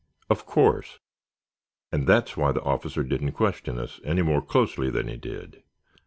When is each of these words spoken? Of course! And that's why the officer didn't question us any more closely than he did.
Of 0.31 0.47
course! 0.47 0.97
And 1.91 2.07
that's 2.07 2.35
why 2.35 2.53
the 2.53 2.63
officer 2.63 3.03
didn't 3.03 3.33
question 3.33 3.77
us 3.77 4.01
any 4.03 4.23
more 4.23 4.41
closely 4.41 4.89
than 4.89 5.07
he 5.07 5.15
did. 5.15 5.61